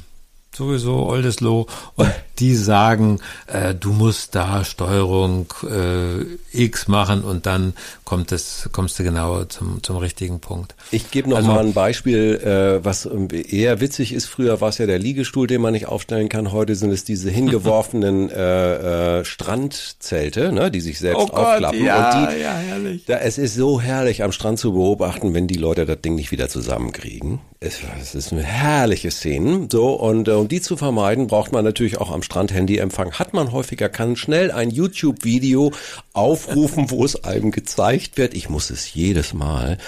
sowieso 0.58 1.06
Oldesloe 1.06 1.64
und 1.96 2.10
die 2.38 2.54
sagen, 2.54 3.20
äh, 3.46 3.74
du 3.74 3.92
musst 3.92 4.34
da 4.34 4.62
Steuerung 4.64 5.46
äh, 5.68 6.24
X 6.52 6.86
machen 6.86 7.22
und 7.22 7.46
dann 7.46 7.72
kommt 8.04 8.30
es, 8.32 8.68
kommst 8.72 8.98
du 8.98 9.02
genau 9.04 9.44
zum, 9.44 9.82
zum 9.82 9.96
richtigen 9.96 10.38
Punkt. 10.40 10.74
Ich 10.90 11.10
gebe 11.10 11.28
noch 11.30 11.38
Also- 11.38 11.48
mal 11.48 11.60
ein 11.64 11.72
Beispiel, 11.72 12.34
äh, 12.36 12.84
was 12.84 13.06
eher 13.06 13.80
witzig 13.80 14.12
ist. 14.12 14.26
Früher 14.26 14.60
war 14.60 14.68
es 14.68 14.78
ja 14.78 14.86
der 14.86 14.98
Liegestuhl, 14.98 15.46
den 15.46 15.60
man 15.62 15.72
nicht 15.72 15.86
aufstellen 15.86 16.28
kann. 16.28 16.52
Heute 16.52 16.74
sind 16.76 16.90
es 16.92 17.04
diese 17.04 17.30
hingeworfenen 17.30 18.30
äh, 18.30 19.18
äh, 19.20 19.24
Strandzelte, 19.24 20.52
ne, 20.52 20.70
die 20.70 20.80
sich 20.80 20.98
selbst 20.98 21.30
aufklappen. 21.32 21.78
und 21.80 21.80
die, 21.80 21.84
ja, 21.84 22.52
herrlich. 22.54 23.04
Da, 23.06 23.18
es 23.18 23.38
ist 23.38 23.54
so 23.54 23.80
herrlich 23.80 24.22
am 24.22 24.32
Strand 24.32 24.58
zu 24.58 24.72
beobachten, 24.72 25.34
wenn 25.34 25.46
die 25.46 25.56
Leute 25.58 25.86
das 25.86 26.00
Ding 26.00 26.14
nicht 26.14 26.30
wieder 26.30 26.48
zusammenkriegen. 26.48 27.40
Es, 27.60 27.80
es 28.00 28.14
ist 28.14 28.32
eine 28.32 28.44
herrliche 28.44 29.10
Szene. 29.10 29.66
So, 29.70 29.94
und 29.94 30.28
äh, 30.28 30.32
um 30.32 30.46
die 30.46 30.60
zu 30.60 30.76
vermeiden, 30.76 31.26
braucht 31.26 31.50
man 31.50 31.64
natürlich 31.64 31.98
auch 31.98 32.12
am 32.12 32.22
Strand 32.22 32.52
Handyempfang. 32.52 33.14
Hat 33.14 33.34
man 33.34 33.50
häufiger, 33.50 33.88
kann 33.88 34.14
schnell 34.14 34.52
ein 34.52 34.70
YouTube-Video 34.70 35.72
aufrufen, 36.12 36.90
wo 36.90 37.04
es 37.04 37.24
einem 37.24 37.50
gezeigt 37.50 38.16
wird. 38.16 38.34
Ich 38.34 38.48
muss 38.48 38.70
es 38.70 38.94
jedes 38.94 39.32
Mal. 39.34 39.78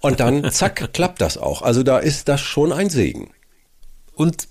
Und 0.00 0.18
dann, 0.18 0.50
zack, 0.50 0.92
klappt 0.92 1.20
das 1.20 1.38
auch. 1.38 1.62
Also 1.62 1.84
da 1.84 1.98
ist 1.98 2.26
das 2.28 2.40
schon 2.40 2.72
ein 2.72 2.90
Segen. 2.90 3.30
Und 4.16 4.48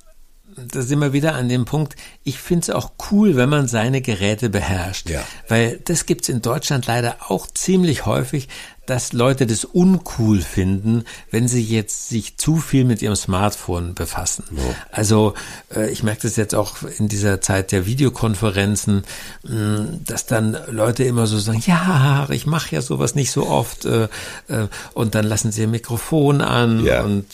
da 0.56 0.82
sind 0.84 1.00
wir 1.00 1.14
wieder 1.14 1.36
an 1.36 1.50
dem 1.50 1.66
Punkt, 1.66 1.96
ich 2.24 2.40
finde 2.40 2.62
es 2.62 2.70
auch 2.70 2.92
cool, 3.12 3.36
wenn 3.36 3.50
man 3.50 3.68
seine 3.68 4.02
Geräte 4.02 4.50
beherrscht. 4.50 5.10
Ja. 5.10 5.24
Weil 5.50 5.82
das 5.84 6.06
gibt's 6.06 6.30
in 6.30 6.42
Deutschland 6.42 6.86
leider 6.86 7.18
auch 7.28 7.48
ziemlich 7.48 8.06
häufig, 8.06 8.48
dass 8.86 9.14
Leute 9.14 9.48
das 9.48 9.64
uncool 9.66 10.42
finden, 10.42 11.04
wenn 11.32 11.48
sie 11.48 11.64
jetzt 11.64 12.10
sich 12.10 12.38
zu 12.38 12.58
viel 12.58 12.84
mit 12.86 13.02
ihrem 13.02 13.16
Smartphone 13.16 13.94
befassen. 13.94 14.44
Also 14.92 15.34
äh, 15.74 15.90
ich 15.90 16.04
merke 16.04 16.24
das 16.24 16.36
jetzt 16.36 16.54
auch 16.54 16.78
in 16.98 17.08
dieser 17.08 17.40
Zeit 17.42 17.72
der 17.72 17.86
Videokonferenzen, 17.86 19.04
mh, 19.44 19.86
dass 20.06 20.26
dann 20.26 20.58
Leute 20.70 21.04
immer 21.04 21.28
so 21.28 21.40
sagen, 21.40 21.64
ja, 21.66 22.28
ich 22.30 22.46
mache 22.46 22.76
ja 22.76 22.82
sowas 22.82 23.16
nicht 23.16 23.32
so 23.32 23.48
oft 23.48 23.86
äh, 23.86 24.04
äh, 24.48 24.68
und 24.94 25.16
dann 25.16 25.26
lassen 25.26 25.52
sie 25.52 25.62
ihr 25.62 25.68
Mikrofon 25.68 26.42
an 26.42 26.84
Ja. 26.84 27.04
und 27.04 27.26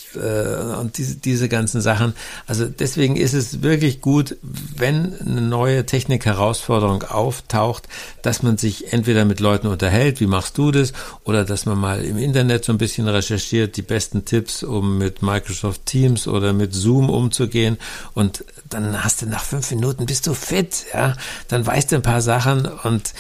und 0.80 0.98
diese, 0.98 1.16
diese 1.16 1.50
ganzen 1.50 1.82
Sachen. 1.82 2.14
Also 2.48 2.66
deswegen 2.66 3.16
ist 3.16 3.34
es 3.34 3.62
wirklich 3.62 4.02
gut, 4.02 4.38
wenn 4.42 5.14
eine 5.20 5.42
neue 5.42 5.86
Technik-Herausforderung 5.86 7.04
auftaucht, 7.04 7.88
dass 8.22 8.44
man 8.44 8.58
sich 8.58 8.94
entweder 8.94 9.26
mit 9.26 9.40
Leuten 9.40 9.68
unterhält, 9.68 10.20
wie 10.20 10.28
machst 10.28 10.58
du 10.58 10.72
das, 10.72 10.94
oder 11.24 11.39
dass 11.46 11.66
man 11.66 11.78
mal 11.78 12.04
im 12.04 12.18
Internet 12.18 12.66
so 12.66 12.72
ein 12.72 12.78
bisschen 12.78 13.08
recherchiert, 13.08 13.78
die 13.78 13.82
besten 13.82 14.26
Tipps, 14.26 14.64
um 14.64 14.98
mit 14.98 15.22
Microsoft 15.22 15.86
Teams 15.86 16.28
oder 16.28 16.54
mit 16.54 16.74
Zoom 16.74 17.10
umzugehen. 17.10 17.78
Und 18.14 18.44
dann 18.70 19.04
hast 19.04 19.22
du 19.22 19.26
nach 19.26 19.44
fünf 19.44 19.72
Minuten 19.72 20.06
bist 20.06 20.28
du 20.28 20.34
fit, 20.34 20.86
ja. 20.94 21.16
Dann 21.48 21.66
weißt 21.66 21.92
du 21.92 21.96
ein 21.98 22.02
paar 22.02 22.22
Sachen 22.22 22.66
und 22.66 23.14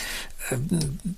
äh, 0.51 0.57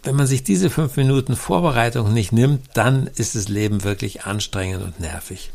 wenn 0.04 0.16
man 0.16 0.28
sich 0.28 0.44
diese 0.44 0.70
fünf 0.70 0.98
Minuten 0.98 1.36
Vorbereitung 1.36 2.14
nicht 2.14 2.32
nimmt, 2.32 2.62
dann 2.74 3.08
ist 3.16 3.36
das 3.36 3.48
Leben 3.48 3.84
wirklich 3.84 4.24
anstrengend 4.24 4.84
und 4.84 5.00
nervig. 5.00 5.52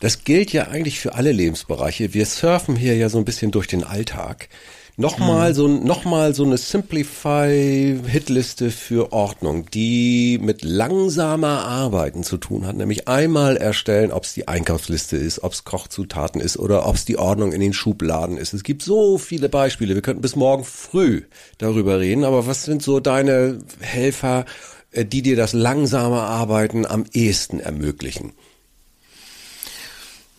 Das 0.00 0.24
gilt 0.24 0.52
ja 0.52 0.68
eigentlich 0.68 1.00
für 1.00 1.14
alle 1.14 1.32
Lebensbereiche. 1.32 2.14
Wir 2.14 2.26
surfen 2.26 2.76
hier 2.76 2.96
ja 2.96 3.08
so 3.08 3.18
ein 3.18 3.24
bisschen 3.24 3.50
durch 3.50 3.66
den 3.66 3.84
Alltag. 3.84 4.48
Nochmal 4.96 5.56
so, 5.56 5.66
noch 5.66 6.04
mal 6.04 6.36
so 6.36 6.44
eine 6.44 6.56
Simplify-Hitliste 6.56 8.70
für 8.70 9.12
Ordnung, 9.12 9.68
die 9.70 10.38
mit 10.40 10.62
langsamer 10.62 11.64
Arbeiten 11.64 12.22
zu 12.22 12.36
tun 12.36 12.64
hat. 12.64 12.76
Nämlich 12.76 13.08
einmal 13.08 13.56
erstellen, 13.56 14.12
ob 14.12 14.22
es 14.22 14.34
die 14.34 14.46
Einkaufsliste 14.46 15.16
ist, 15.16 15.42
ob 15.42 15.52
es 15.52 15.64
Kochzutaten 15.64 16.40
ist 16.40 16.58
oder 16.58 16.86
ob 16.86 16.94
es 16.94 17.04
die 17.04 17.18
Ordnung 17.18 17.50
in 17.50 17.60
den 17.60 17.72
Schubladen 17.72 18.36
ist. 18.36 18.54
Es 18.54 18.62
gibt 18.62 18.82
so 18.82 19.18
viele 19.18 19.48
Beispiele. 19.48 19.96
Wir 19.96 20.02
könnten 20.02 20.22
bis 20.22 20.36
morgen 20.36 20.62
früh 20.62 21.22
darüber 21.58 21.98
reden. 21.98 22.22
Aber 22.22 22.46
was 22.46 22.62
sind 22.62 22.80
so 22.80 23.00
deine 23.00 23.58
Helfer, 23.80 24.44
äh, 24.92 25.04
die 25.04 25.22
dir 25.22 25.34
das 25.34 25.54
langsame 25.54 26.20
Arbeiten 26.20 26.86
am 26.86 27.04
ehesten 27.12 27.58
ermöglichen? 27.58 28.32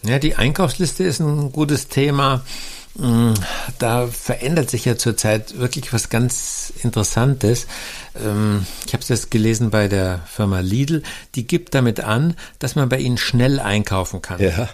Ja, 0.02 0.18
die 0.18 0.36
Einkaufsliste 0.36 1.04
ist 1.04 1.20
ein 1.20 1.52
gutes 1.52 1.90
Thema. 1.90 2.46
Da 3.78 4.08
verändert 4.08 4.70
sich 4.70 4.86
ja 4.86 4.98
zurzeit 4.98 5.58
wirklich 5.58 5.92
was 5.92 6.10
ganz 6.10 6.72
Interessantes. 6.82 7.68
Ähm, 8.16 8.66
Ich 8.86 8.94
habe 8.94 9.04
es 9.04 9.10
jetzt 9.10 9.32
gelesen 9.32 9.70
bei 9.70 9.88
der 9.88 10.22
Firma 10.26 10.62
Lidl. 10.62 11.04
Die 11.36 11.46
gibt 11.46 11.76
damit 11.76 12.00
an, 12.00 12.36
dass 12.60 12.76
man 12.76 12.88
bei 12.88 13.00
ihnen 13.00 13.18
schnell 13.18 13.60
einkaufen 13.60 14.22
kann. 14.22 14.42
Ja. 14.42 14.70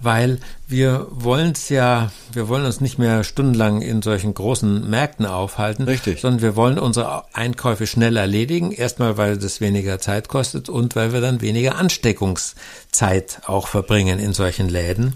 Weil 0.00 0.38
wir 0.68 1.06
wollen 1.10 1.52
es 1.52 1.70
ja, 1.70 2.12
wir 2.32 2.48
wollen 2.48 2.64
uns 2.64 2.80
nicht 2.80 2.98
mehr 2.98 3.24
stundenlang 3.24 3.82
in 3.82 4.00
solchen 4.00 4.32
großen 4.32 4.88
Märkten 4.88 5.26
aufhalten, 5.26 5.84
Richtig. 5.84 6.20
sondern 6.20 6.40
wir 6.40 6.54
wollen 6.54 6.78
unsere 6.78 7.24
Einkäufe 7.34 7.86
schnell 7.88 8.16
erledigen. 8.16 8.70
Erstmal, 8.70 9.16
weil 9.16 9.38
das 9.38 9.60
weniger 9.60 9.98
Zeit 9.98 10.28
kostet 10.28 10.68
und 10.68 10.94
weil 10.94 11.12
wir 11.12 11.20
dann 11.20 11.40
weniger 11.40 11.76
Ansteckungszeit 11.76 13.40
auch 13.46 13.66
verbringen 13.66 14.20
in 14.20 14.34
solchen 14.34 14.68
Läden. 14.68 15.14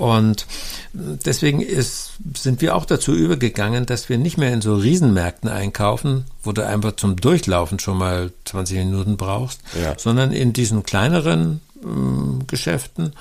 Und 0.00 0.46
deswegen 0.94 1.60
ist, 1.60 2.12
sind 2.34 2.62
wir 2.62 2.74
auch 2.74 2.86
dazu 2.86 3.12
übergegangen, 3.14 3.84
dass 3.84 4.08
wir 4.08 4.16
nicht 4.16 4.38
mehr 4.38 4.50
in 4.54 4.62
so 4.62 4.74
Riesenmärkten 4.76 5.50
einkaufen, 5.50 6.24
wo 6.42 6.52
du 6.52 6.66
einfach 6.66 6.96
zum 6.96 7.16
Durchlaufen 7.16 7.78
schon 7.78 7.98
mal 7.98 8.32
20 8.46 8.78
Minuten 8.78 9.18
brauchst, 9.18 9.60
Ja. 9.78 9.98
sondern 9.98 10.32
in 10.32 10.54
diesen 10.54 10.84
kleineren 10.84 11.60
ähm, 11.84 12.44
Geschäften. 12.46 13.12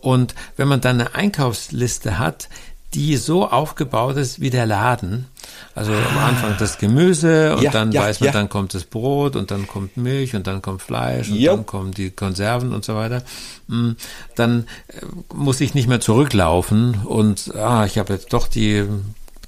Und 0.00 0.36
wenn 0.56 0.68
man 0.68 0.80
dann 0.80 1.00
eine 1.00 1.16
Einkaufsliste 1.16 2.18
hat, 2.20 2.48
die 2.94 3.16
so 3.16 3.48
aufgebaut 3.48 4.16
ist 4.16 4.40
wie 4.40 4.50
der 4.50 4.66
Laden, 4.66 5.26
also 5.74 5.92
am 5.92 6.18
Anfang 6.18 6.56
das 6.58 6.78
Gemüse 6.78 7.56
und 7.56 7.62
Ja, 7.62 7.70
dann 7.70 7.92
ja, 7.92 8.02
weiß 8.02 8.20
man, 8.20 8.26
ja. 8.26 8.32
dann 8.32 8.48
kommt 8.48 8.74
das 8.74 8.84
Brot 8.84 9.36
und 9.36 9.50
dann 9.52 9.68
kommt 9.68 9.96
Milch 9.96 10.34
und 10.34 10.46
dann 10.46 10.60
kommt 10.60 10.82
Fleisch 10.82 11.28
und 11.30 11.36
Jo. 11.36 11.54
dann 11.54 11.66
kommen 11.66 11.92
die 11.92 12.10
Konserven 12.10 12.72
und 12.72 12.84
so 12.84 12.96
weiter, 12.96 13.22
mm, 13.68 13.90
dann 14.34 14.66
äh, 14.88 15.34
muss 15.34 15.60
ich 15.60 15.74
nicht 15.74 15.88
mehr 15.88 16.00
zurücklaufen 16.00 16.94
und 17.04 17.54
ah, 17.54 17.84
ich 17.84 17.98
habe 17.98 18.12
jetzt 18.12 18.32
doch 18.32 18.48
die 18.48 18.86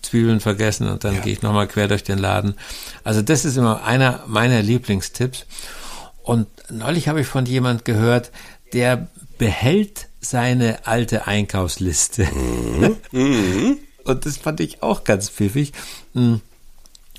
Zwiebeln 0.02 0.40
vergessen 0.40 0.88
und 0.88 1.04
dann 1.04 1.20
gehe 1.22 1.32
ich 1.32 1.42
nochmal 1.42 1.66
quer 1.68 1.88
durch 1.88 2.04
den 2.04 2.18
Laden. 2.18 2.54
Also 3.04 3.22
das 3.22 3.44
ist 3.44 3.56
immer 3.56 3.84
einer 3.84 4.20
meiner 4.26 4.60
Lieblingstipps. 4.60 5.46
Und 6.22 6.48
neulich 6.70 7.08
habe 7.08 7.20
ich 7.20 7.26
von 7.26 7.46
jemand 7.46 7.84
gehört, 7.84 8.30
der 8.72 9.08
behält 9.38 10.08
seine 10.22 10.86
alte 10.86 11.26
Einkaufsliste. 11.26 12.26
Und 14.04 14.26
das 14.26 14.36
fand 14.38 14.60
ich 14.60 14.82
auch 14.82 15.04
ganz 15.04 15.28
pfiffig. 15.28 15.72
Mm. 16.14 16.36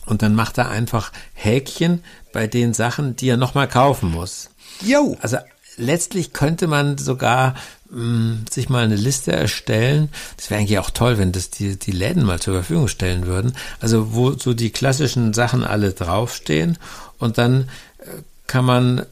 Und 0.06 0.22
dann 0.22 0.36
macht 0.36 0.58
er 0.58 0.70
einfach 0.70 1.12
Häkchen 1.34 2.04
bei 2.34 2.48
den 2.48 2.74
Sachen, 2.74 3.16
die 3.16 3.30
er 3.30 3.38
nochmal 3.38 3.70
kaufen 3.70 4.12
muss. 4.12 4.50
Jo. 4.82 5.18
Also 5.22 5.38
letztlich 5.78 6.34
könnte 6.34 6.68
man 6.68 6.98
sogar 6.98 7.56
mh, 7.90 8.40
sich 8.52 8.70
mal 8.70 8.84
eine 8.84 8.96
Liste 8.96 9.32
erstellen. 9.32 10.10
Das 10.36 10.50
wäre 10.50 10.60
eigentlich 10.60 10.80
auch 10.80 10.90
toll, 10.90 11.18
wenn 11.18 11.32
das 11.32 11.52
die, 11.52 11.78
die 11.78 11.92
Läden 11.92 12.26
mal 12.26 12.40
zur 12.40 12.54
Verfügung 12.54 12.88
stellen 12.88 13.26
würden. 13.26 13.56
Also 13.80 14.14
wo 14.14 14.32
so 14.32 14.54
die 14.54 14.72
klassischen 14.72 15.34
Sachen 15.34 15.64
alle 15.64 15.94
draufstehen 15.94 16.78
und 17.18 17.38
dann 17.38 17.70
äh, 18.00 18.22
kann 18.48 18.66
man 18.66 19.06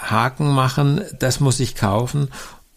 Haken 0.00 0.48
machen, 0.48 1.02
das 1.18 1.40
muss 1.40 1.58
ich 1.58 1.74
kaufen 1.74 2.28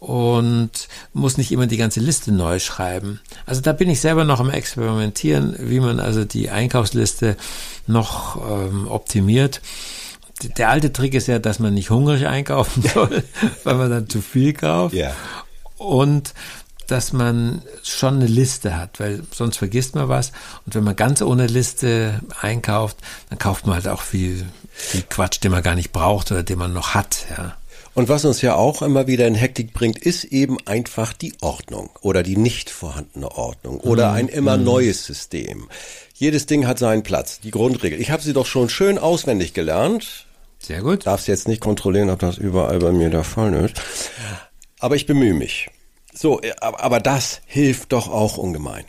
und 0.02 0.88
muss 1.14 1.38
nicht 1.38 1.52
immer 1.52 1.68
die 1.68 1.78
ganze 1.78 2.00
Liste 2.00 2.32
neu 2.32 2.58
schreiben. 2.58 3.20
Also 3.46 3.62
da 3.62 3.72
bin 3.72 3.88
ich 3.88 4.02
selber 4.02 4.24
noch 4.24 4.40
am 4.40 4.50
Experimentieren, 4.50 5.56
wie 5.60 5.80
man 5.80 6.00
also 6.00 6.26
die 6.26 6.50
Einkaufsliste 6.50 7.38
noch 7.86 8.36
ähm, 8.38 8.88
optimiert. 8.88 9.62
Der 10.58 10.70
alte 10.70 10.92
Trick 10.92 11.14
ist 11.14 11.28
ja, 11.28 11.38
dass 11.38 11.60
man 11.60 11.76
nicht 11.76 11.92
hungrig 11.92 12.26
einkaufen 12.26 12.82
soll, 12.94 13.24
weil 13.64 13.76
man 13.76 13.92
dann 13.92 14.10
zu 14.10 14.22
viel 14.22 14.54
kauft. 14.54 14.96
Ja. 14.96 15.14
Und 15.78 16.34
dass 16.88 17.14
man 17.14 17.62
schon 17.84 18.16
eine 18.16 18.26
Liste 18.26 18.76
hat, 18.76 19.00
weil 19.00 19.22
sonst 19.32 19.58
vergisst 19.58 19.94
man 19.94 20.10
was. 20.10 20.32
Und 20.66 20.74
wenn 20.74 20.84
man 20.84 20.96
ganz 20.96 21.22
ohne 21.22 21.46
Liste 21.46 22.22
einkauft, 22.42 22.98
dann 23.30 23.38
kauft 23.38 23.68
man 23.68 23.76
halt 23.76 23.88
auch 23.88 24.02
viel, 24.02 24.48
viel 24.72 25.04
Quatsch, 25.04 25.44
den 25.44 25.52
man 25.52 25.62
gar 25.62 25.76
nicht 25.76 25.92
braucht 25.92 26.32
oder 26.32 26.42
den 26.42 26.58
man 26.58 26.74
noch 26.74 26.96
hat. 26.96 27.28
Ja. 27.30 27.56
Und 27.94 28.08
was 28.08 28.24
uns 28.24 28.42
ja 28.42 28.56
auch 28.56 28.82
immer 28.82 29.08
wieder 29.08 29.28
in 29.28 29.36
Hektik 29.36 29.74
bringt, 29.74 30.00
ist 30.00 30.24
eben 30.24 30.58
einfach 30.66 31.14
die 31.14 31.34
Ordnung 31.42 31.90
oder 32.02 32.24
die 32.24 32.38
nicht 32.38 32.70
vorhandene 32.70 33.32
Ordnung 33.32 33.82
oder 33.82 34.12
mhm. 34.12 34.16
ein 34.16 34.28
immer 34.30 34.58
mhm. 34.58 34.64
neues 34.64 35.06
System. 35.06 35.68
Jedes 36.14 36.46
Ding 36.46 36.68
hat 36.68 36.80
seinen 36.80 37.04
Platz, 37.04 37.40
die 37.42 37.52
Grundregel. 37.52 38.00
Ich 38.00 38.12
habe 38.12 38.24
sie 38.24 38.34
doch 38.34 38.46
schon 38.46 38.70
schön 38.70 38.98
auswendig 38.98 39.54
gelernt. 39.54 40.26
Sehr 40.60 40.82
gut. 40.82 41.06
Darfst 41.06 41.28
jetzt 41.28 41.48
nicht 41.48 41.60
kontrollieren, 41.60 42.10
ob 42.10 42.20
das 42.20 42.38
überall 42.38 42.80
bei 42.80 42.92
mir 42.92 43.10
der 43.10 43.24
Fall 43.24 43.54
ist. 43.54 43.82
Aber 44.80 44.96
ich 44.96 45.06
bemühe 45.06 45.34
mich. 45.34 45.70
So, 46.14 46.42
aber 46.60 47.00
das 47.00 47.42
hilft 47.46 47.92
doch 47.92 48.10
auch 48.10 48.38
ungemein. 48.38 48.86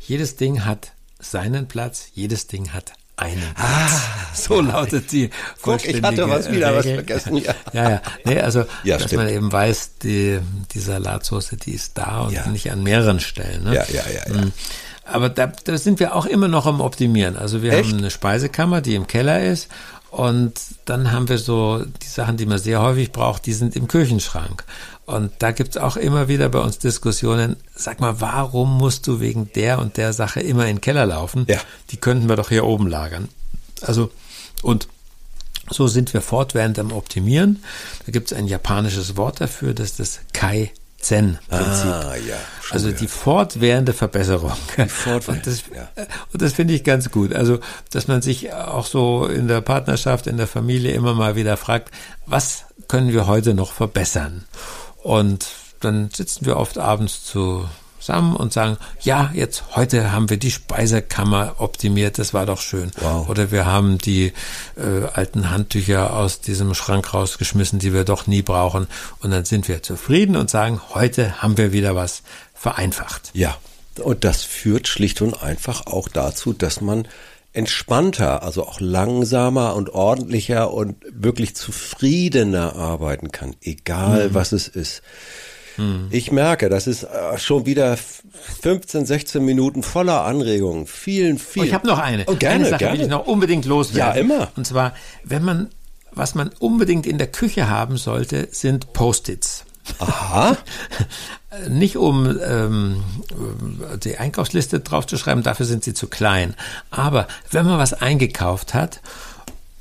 Jedes 0.00 0.36
Ding 0.36 0.64
hat 0.64 0.92
seinen 1.18 1.68
Platz, 1.68 2.08
jedes 2.12 2.46
Ding 2.46 2.72
hat 2.72 2.92
einen 3.22 3.42
Ah, 3.56 3.88
so 4.34 4.60
lautet 4.60 5.12
die 5.12 5.30
Guck, 5.62 5.84
ich 5.84 6.02
hatte 6.02 6.28
was 6.28 6.50
wieder 6.50 6.68
Regel. 6.68 6.76
was 6.76 6.86
vergessen. 6.86 7.36
Ja, 7.36 7.54
ja, 7.72 7.90
ja. 7.90 8.02
Nee, 8.24 8.40
also, 8.40 8.64
ja, 8.84 8.96
dass 8.98 9.06
stimmt. 9.06 9.24
man 9.24 9.32
eben 9.32 9.52
weiß, 9.52 9.98
die, 10.02 10.40
die 10.72 10.78
Salatsauce, 10.80 11.56
die 11.64 11.72
ist 11.72 11.96
da 11.98 12.22
und 12.22 12.32
ja. 12.32 12.46
nicht 12.48 12.70
an 12.70 12.82
mehreren 12.82 13.20
Stellen. 13.20 13.64
Ne? 13.64 13.74
Ja, 13.74 13.84
ja, 13.88 14.02
ja, 14.12 14.34
ja. 14.34 14.40
Mhm. 14.42 14.52
Aber 15.04 15.28
da, 15.28 15.52
da 15.64 15.78
sind 15.78 15.98
wir 16.00 16.14
auch 16.14 16.26
immer 16.26 16.48
noch 16.48 16.66
am 16.66 16.80
Optimieren. 16.80 17.36
Also 17.36 17.62
wir 17.62 17.72
Echt? 17.72 17.90
haben 17.90 17.98
eine 17.98 18.10
Speisekammer, 18.10 18.80
die 18.80 18.94
im 18.94 19.06
Keller 19.06 19.42
ist 19.42 19.68
und 20.12 20.52
dann 20.84 21.10
haben 21.10 21.30
wir 21.30 21.38
so 21.38 21.82
die 22.02 22.06
Sachen, 22.06 22.36
die 22.36 22.44
man 22.44 22.58
sehr 22.58 22.82
häufig 22.82 23.12
braucht, 23.12 23.46
die 23.46 23.54
sind 23.54 23.74
im 23.74 23.88
Küchenschrank. 23.88 24.62
Und 25.06 25.32
da 25.38 25.52
gibt's 25.52 25.78
auch 25.78 25.96
immer 25.96 26.28
wieder 26.28 26.50
bei 26.50 26.58
uns 26.58 26.78
Diskussionen, 26.78 27.56
sag 27.74 27.98
mal, 27.98 28.20
warum 28.20 28.76
musst 28.76 29.06
du 29.06 29.20
wegen 29.20 29.50
der 29.54 29.78
und 29.78 29.96
der 29.96 30.12
Sache 30.12 30.40
immer 30.40 30.66
in 30.66 30.76
den 30.76 30.80
Keller 30.82 31.06
laufen? 31.06 31.46
Ja. 31.48 31.58
Die 31.90 31.96
könnten 31.96 32.28
wir 32.28 32.36
doch 32.36 32.50
hier 32.50 32.66
oben 32.66 32.88
lagern. 32.88 33.30
Also, 33.80 34.10
und 34.60 34.86
so 35.70 35.88
sind 35.88 36.12
wir 36.12 36.20
fortwährend 36.20 36.78
am 36.78 36.92
Optimieren. 36.92 37.62
Da 38.04 38.12
gibt's 38.12 38.34
ein 38.34 38.46
japanisches 38.46 39.16
Wort 39.16 39.40
dafür, 39.40 39.72
das 39.72 39.92
ist 39.92 39.98
das 39.98 40.20
Kai 40.34 40.72
Zen-Prinzip. 41.02 41.90
Ah, 41.90 42.14
ja, 42.16 42.36
also 42.70 42.86
gehört. 42.86 43.00
die 43.00 43.08
fortwährende 43.08 43.92
Verbesserung. 43.92 44.52
Die 44.76 44.88
fortwährende, 44.88 45.30
und 45.32 45.46
das, 45.46 45.64
ja. 45.74 46.06
und 46.32 46.42
das 46.42 46.52
finde 46.54 46.74
ich 46.74 46.84
ganz 46.84 47.10
gut. 47.10 47.34
Also, 47.34 47.58
dass 47.90 48.08
man 48.08 48.22
sich 48.22 48.52
auch 48.52 48.86
so 48.86 49.26
in 49.26 49.48
der 49.48 49.60
Partnerschaft, 49.60 50.26
in 50.26 50.36
der 50.36 50.46
Familie 50.46 50.92
immer 50.92 51.14
mal 51.14 51.36
wieder 51.36 51.56
fragt, 51.56 51.90
was 52.26 52.64
können 52.88 53.12
wir 53.12 53.26
heute 53.26 53.54
noch 53.54 53.72
verbessern? 53.72 54.44
Und 55.02 55.48
dann 55.80 56.10
sitzen 56.10 56.46
wir 56.46 56.56
oft 56.56 56.78
abends 56.78 57.24
zu 57.24 57.68
zusammen 58.02 58.34
und 58.34 58.52
sagen, 58.52 58.76
ja, 59.00 59.30
jetzt 59.32 59.76
heute 59.76 60.12
haben 60.12 60.28
wir 60.28 60.36
die 60.36 60.50
Speisekammer 60.50 61.56
optimiert, 61.58 62.18
das 62.18 62.34
war 62.34 62.46
doch 62.46 62.60
schön. 62.60 62.90
Wow. 63.00 63.28
Oder 63.28 63.52
wir 63.52 63.64
haben 63.64 63.98
die 63.98 64.32
äh, 64.76 65.06
alten 65.12 65.50
Handtücher 65.50 66.14
aus 66.14 66.40
diesem 66.40 66.74
Schrank 66.74 67.14
rausgeschmissen, 67.14 67.78
die 67.78 67.92
wir 67.92 68.04
doch 68.04 68.26
nie 68.26 68.42
brauchen. 68.42 68.88
Und 69.20 69.30
dann 69.30 69.44
sind 69.44 69.68
wir 69.68 69.82
zufrieden 69.82 70.36
und 70.36 70.50
sagen, 70.50 70.80
heute 70.94 71.40
haben 71.40 71.56
wir 71.56 71.72
wieder 71.72 71.94
was 71.94 72.22
vereinfacht. 72.54 73.30
Ja, 73.34 73.56
und 74.02 74.24
das 74.24 74.42
führt 74.42 74.88
schlicht 74.88 75.22
und 75.22 75.42
einfach 75.42 75.86
auch 75.86 76.08
dazu, 76.08 76.52
dass 76.52 76.80
man 76.80 77.06
entspannter, 77.52 78.42
also 78.42 78.66
auch 78.66 78.80
langsamer 78.80 79.76
und 79.76 79.90
ordentlicher 79.90 80.72
und 80.72 80.96
wirklich 81.10 81.54
zufriedener 81.54 82.74
arbeiten 82.74 83.30
kann, 83.30 83.54
egal 83.60 84.30
mhm. 84.30 84.34
was 84.34 84.52
es 84.52 84.68
ist. 84.68 85.02
Hm. 85.76 86.08
Ich 86.10 86.30
merke, 86.32 86.68
das 86.68 86.86
ist 86.86 87.04
äh, 87.04 87.38
schon 87.38 87.66
wieder 87.66 87.96
15, 87.96 89.06
16 89.06 89.44
Minuten 89.44 89.82
voller 89.82 90.24
Anregungen. 90.24 90.86
Vielen, 90.86 91.38
vielen. 91.38 91.64
Oh, 91.64 91.68
ich 91.68 91.74
habe 91.74 91.86
noch 91.86 91.98
eine. 91.98 92.24
Oh, 92.26 92.34
gerne, 92.34 92.56
eine 92.56 92.64
Sache 92.66 92.78
gerne. 92.78 92.98
will 92.98 93.04
ich 93.04 93.10
noch 93.10 93.26
unbedingt 93.26 93.64
loswerden. 93.64 94.28
Ja, 94.28 94.36
immer. 94.36 94.52
Und 94.56 94.66
zwar, 94.66 94.94
wenn 95.24 95.44
man, 95.44 95.68
was 96.12 96.34
man 96.34 96.50
unbedingt 96.58 97.06
in 97.06 97.18
der 97.18 97.28
Küche 97.28 97.68
haben 97.68 97.96
sollte, 97.96 98.48
sind 98.50 98.92
Post-its. 98.92 99.64
Aha. 99.98 100.56
Nicht 101.68 101.96
um 101.96 102.38
ähm, 102.42 103.04
die 104.02 104.16
Einkaufsliste 104.16 104.80
draufzuschreiben, 104.80 105.42
dafür 105.42 105.66
sind 105.66 105.84
sie 105.84 105.92
zu 105.92 106.06
klein. 106.06 106.54
Aber 106.90 107.28
wenn 107.50 107.66
man 107.66 107.78
was 107.78 107.92
eingekauft 107.92 108.74
hat 108.74 109.00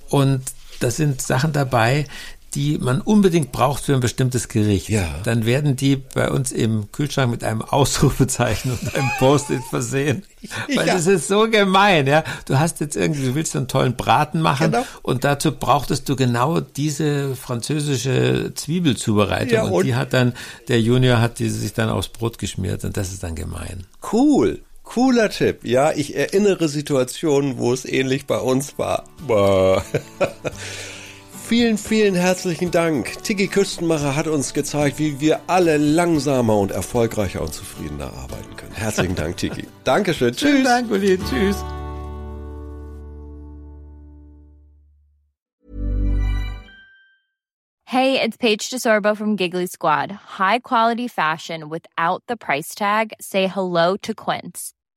und 0.10 0.42
da 0.80 0.92
sind 0.92 1.22
Sachen 1.22 1.54
dabei, 1.54 2.06
die 2.54 2.78
man 2.78 3.00
unbedingt 3.00 3.52
braucht 3.52 3.86
für 3.86 3.94
ein 3.94 4.02
bestimmtes 4.02 4.50
Gericht, 4.50 4.90
ja. 4.90 5.08
dann 5.24 5.46
werden 5.46 5.76
die 5.76 5.96
bei 5.96 6.30
uns 6.30 6.52
im 6.52 6.92
Kühlschrank 6.92 7.32
mit 7.32 7.44
einem 7.44 7.62
Ausrufezeichen 7.62 8.72
und 8.72 8.96
einem 8.96 9.10
Post-it 9.20 9.64
versehen. 9.70 10.24
Weil 10.76 10.88
ja. 10.88 10.94
das 10.94 11.08
ist 11.08 11.28
so 11.28 11.50
gemein, 11.50 12.08
ja. 12.08 12.24
Du 12.46 12.60
hast 12.60 12.82
jetzt 12.82 12.98
irgendwie, 12.98 13.26
du 13.26 13.36
willst 13.36 13.56
einen 13.56 13.68
tollen 13.68 13.96
Braten 13.96 14.42
machen 14.42 14.72
genau. 14.72 14.86
und 15.02 15.24
dazu 15.24 15.54
brauchtest 15.54 16.10
du 16.10 16.16
genau 16.16 16.60
diese 16.60 17.36
französische 17.36 18.52
Zwiebelzubereitung 18.54 19.54
ja, 19.54 19.64
und, 19.64 19.72
und 19.72 19.86
die 19.86 19.96
hat 19.96 20.14
dann, 20.14 20.34
der 20.68 20.82
Junior 20.82 21.22
hat 21.22 21.40
die 21.40 21.50
sich 21.50 21.74
dann 21.74 21.90
aufs 21.90 22.10
Brot 22.10 22.38
geschmiert 22.38 22.84
und 22.84 22.98
das 22.98 23.14
ist 23.14 23.24
dann 23.24 23.36
gemein. 23.36 23.86
Cool. 24.12 24.62
Cooler 24.84 25.30
Tipp. 25.30 25.64
Ja, 25.64 25.94
ich 25.94 26.18
erinnere 26.18 26.68
Situationen, 26.68 27.58
wo 27.58 27.72
es 27.72 27.86
ähnlich 27.86 28.26
bei 28.26 28.40
uns 28.40 28.78
war. 28.78 29.06
Vielen, 31.52 31.78
vielen 31.78 32.16
herzlichen 32.16 32.72
Dank. 32.72 33.24
Tiki 33.24 33.50
Küstenmacher 33.50 34.16
hat 34.16 34.28
uns 34.28 34.54
gezeigt, 34.54 35.00
wie 35.00 35.20
wir 35.20 35.42
alle 35.48 35.76
langsamer 35.76 36.58
und 36.58 36.72
erfolgreicher 36.72 37.42
und 37.42 37.54
zufriedener 37.54 38.06
arbeiten 38.06 38.56
können. 38.56 38.72
Herzlichen 38.74 39.16
Dank, 39.16 39.36
Tiki. 39.36 39.68
Dankeschön. 39.84 40.32
Tschüss. 40.32 40.50
Vielen 40.50 40.64
Dank, 40.64 40.90
Uli. 40.90 41.18
Tschüss. 41.18 41.58
Hey, 47.84 48.18
it's 48.24 48.38
Paige 48.38 48.70
DeSorbo 48.70 49.14
from 49.18 49.36
Giggly 49.36 49.68
Squad. 49.68 50.14
High 50.40 50.60
quality 50.60 51.10
fashion 51.10 51.70
without 51.70 52.24
the 52.30 52.38
price 52.38 52.74
tag. 52.74 53.12
Say 53.20 53.48
hello 53.48 53.98
to 53.98 54.14
Quince. 54.14 54.72